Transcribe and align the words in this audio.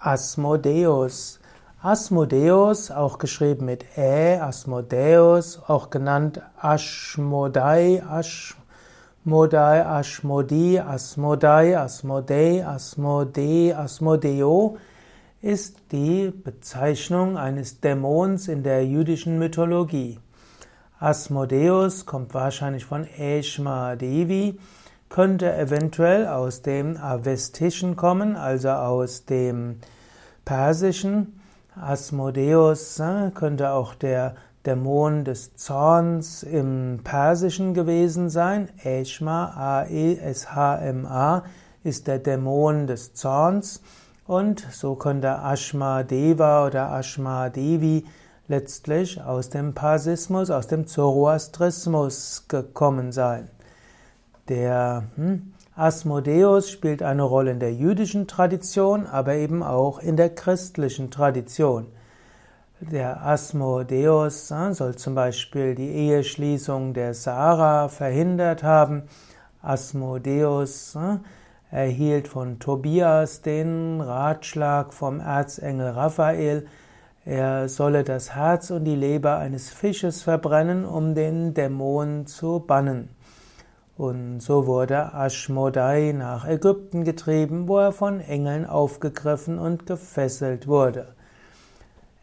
Asmodeus. 0.00 1.40
Asmodeus, 1.82 2.92
auch 2.92 3.18
geschrieben 3.18 3.66
mit 3.66 3.84
Ä, 3.96 4.38
Asmodeus, 4.40 5.60
auch 5.66 5.90
genannt 5.90 6.40
Ashmodai, 6.60 8.02
Ashmodai, 8.08 9.84
Ashmodi, 9.84 10.78
Asmodai, 10.78 11.76
Asmodei, 11.76 12.64
Asmode, 12.64 13.76
Asmodeo, 13.76 14.76
ist 15.42 15.76
die 15.90 16.30
Bezeichnung 16.30 17.36
eines 17.36 17.80
Dämons 17.80 18.46
in 18.46 18.62
der 18.62 18.86
jüdischen 18.86 19.38
Mythologie. 19.38 20.20
Asmodeus 21.00 22.06
kommt 22.06 22.34
wahrscheinlich 22.34 22.84
von 22.84 23.04
Eshma 23.18 23.96
Devi, 23.96 24.60
könnte 25.08 25.54
eventuell 25.54 26.26
aus 26.26 26.62
dem 26.62 26.96
Avestischen 26.96 27.96
kommen, 27.96 28.36
also 28.36 28.70
aus 28.70 29.24
dem 29.24 29.80
Persischen. 30.44 31.40
Asmodeus 31.80 32.98
äh, 32.98 33.30
könnte 33.34 33.70
auch 33.70 33.94
der 33.94 34.34
Dämon 34.66 35.24
des 35.24 35.54
Zorns 35.56 36.42
im 36.42 37.00
Persischen 37.04 37.74
gewesen 37.74 38.28
sein. 38.28 38.68
Eshma, 38.82 39.52
A-E-S-H-M-A, 39.56 41.44
ist 41.84 42.06
der 42.06 42.18
Dämon 42.18 42.86
des 42.86 43.14
Zorns. 43.14 43.82
Und 44.26 44.66
so 44.72 44.94
könnte 44.94 45.28
Ashma 45.42 46.02
Deva 46.02 46.66
oder 46.66 46.92
Ashma 46.92 47.48
Devi 47.48 48.04
letztlich 48.46 49.22
aus 49.22 49.48
dem 49.48 49.74
Parsismus, 49.74 50.50
aus 50.50 50.66
dem 50.66 50.86
Zoroastrismus 50.86 52.44
gekommen 52.48 53.12
sein. 53.12 53.48
Der 54.48 55.04
hm, 55.16 55.52
Asmodeus 55.76 56.70
spielt 56.70 57.02
eine 57.02 57.22
Rolle 57.22 57.50
in 57.50 57.60
der 57.60 57.74
jüdischen 57.74 58.26
Tradition, 58.26 59.06
aber 59.06 59.34
eben 59.34 59.62
auch 59.62 59.98
in 59.98 60.16
der 60.16 60.34
christlichen 60.34 61.10
Tradition. 61.10 61.86
Der 62.80 63.24
Asmodeus 63.24 64.48
soll 64.48 64.96
zum 64.96 65.14
Beispiel 65.14 65.74
die 65.74 65.90
Eheschließung 65.90 66.94
der 66.94 67.12
Sarah 67.12 67.88
verhindert 67.88 68.62
haben. 68.62 69.02
Asmodeus 69.60 70.96
erhielt 71.70 72.28
von 72.28 72.58
Tobias 72.58 73.42
den 73.42 74.00
Ratschlag 74.00 74.94
vom 74.94 75.20
Erzengel 75.20 75.90
Raphael, 75.90 76.66
er 77.24 77.68
solle 77.68 78.04
das 78.04 78.34
Herz 78.34 78.70
und 78.70 78.84
die 78.84 78.94
Leber 78.94 79.36
eines 79.36 79.68
Fisches 79.68 80.22
verbrennen, 80.22 80.86
um 80.86 81.14
den 81.14 81.52
Dämon 81.52 82.26
zu 82.26 82.60
bannen. 82.66 83.10
Und 83.98 84.38
so 84.38 84.68
wurde 84.68 85.10
Ashmodai 85.12 86.12
nach 86.16 86.46
Ägypten 86.46 87.02
getrieben, 87.02 87.66
wo 87.66 87.78
er 87.78 87.90
von 87.90 88.20
Engeln 88.20 88.64
aufgegriffen 88.64 89.58
und 89.58 89.86
gefesselt 89.86 90.68
wurde. 90.68 91.08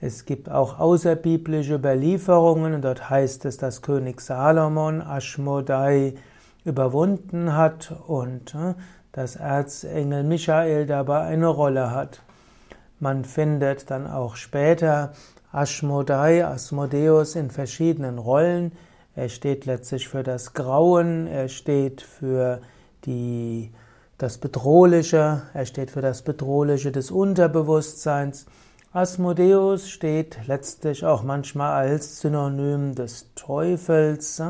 Es 0.00 0.24
gibt 0.24 0.48
auch 0.48 0.78
außerbiblische 0.78 1.74
Überlieferungen 1.74 2.74
und 2.74 2.82
dort 2.82 3.10
heißt 3.10 3.44
es, 3.44 3.56
dass 3.56 3.82
König 3.82 4.20
Salomon 4.20 5.00
Ashmodai 5.00 6.14
überwunden 6.64 7.56
hat 7.56 7.92
und 8.06 8.54
äh, 8.54 8.74
dass 9.10 9.34
Erzengel 9.34 10.22
Michael 10.22 10.86
dabei 10.86 11.22
eine 11.22 11.48
Rolle 11.48 11.90
hat. 11.90 12.22
Man 13.00 13.24
findet 13.24 13.90
dann 13.90 14.06
auch 14.06 14.36
später 14.36 15.12
Ashmodai, 15.52 16.44
Asmodeus 16.46 17.34
in 17.34 17.50
verschiedenen 17.50 18.18
Rollen. 18.18 18.70
Er 19.16 19.28
steht 19.28 19.64
letztlich 19.64 20.08
für 20.08 20.24
das 20.24 20.54
Grauen, 20.54 21.28
er 21.28 21.48
steht 21.48 22.02
für 22.02 22.60
die, 23.04 23.70
das 24.18 24.38
Bedrohliche, 24.38 25.42
er 25.54 25.66
steht 25.66 25.92
für 25.92 26.00
das 26.00 26.22
Bedrohliche 26.22 26.90
des 26.90 27.12
Unterbewusstseins. 27.12 28.46
Asmodeus 28.92 29.88
steht 29.88 30.38
letztlich 30.46 31.04
auch 31.04 31.22
manchmal 31.22 31.74
als 31.74 32.20
Synonym 32.20 32.96
des 32.96 33.32
Teufels 33.36 34.42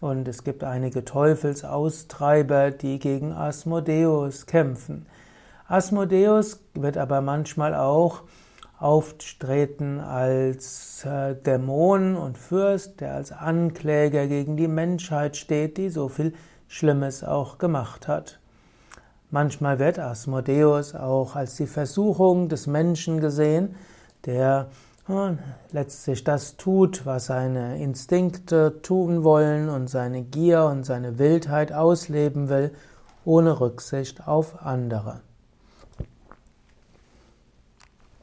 und 0.00 0.28
es 0.28 0.44
gibt 0.44 0.62
einige 0.62 1.04
Teufelsaustreiber, 1.04 2.70
die 2.70 3.00
gegen 3.00 3.32
Asmodeus 3.32 4.46
kämpfen. 4.46 5.06
Asmodeus 5.66 6.60
wird 6.74 6.96
aber 6.96 7.20
manchmal 7.22 7.74
auch 7.74 8.22
auftreten 8.78 10.00
als 10.00 11.04
äh, 11.04 11.34
Dämon 11.34 12.16
und 12.16 12.36
Fürst, 12.36 13.00
der 13.00 13.14
als 13.14 13.32
Ankläger 13.32 14.26
gegen 14.26 14.56
die 14.56 14.68
Menschheit 14.68 15.36
steht, 15.36 15.78
die 15.78 15.88
so 15.88 16.08
viel 16.08 16.34
Schlimmes 16.68 17.24
auch 17.24 17.58
gemacht 17.58 18.06
hat. 18.06 18.38
Manchmal 19.30 19.78
wird 19.78 19.98
Asmodeus 19.98 20.94
auch 20.94 21.36
als 21.36 21.56
die 21.56 21.66
Versuchung 21.66 22.48
des 22.48 22.66
Menschen 22.66 23.20
gesehen, 23.20 23.76
der 24.26 24.68
äh, 25.08 25.32
letztlich 25.72 26.22
das 26.22 26.56
tut, 26.56 27.06
was 27.06 27.26
seine 27.26 27.82
Instinkte 27.82 28.82
tun 28.82 29.24
wollen 29.24 29.68
und 29.70 29.88
seine 29.88 30.22
Gier 30.22 30.64
und 30.64 30.84
seine 30.84 31.18
Wildheit 31.18 31.72
ausleben 31.72 32.48
will, 32.48 32.72
ohne 33.24 33.58
Rücksicht 33.58 34.28
auf 34.28 34.62
andere. 34.62 35.20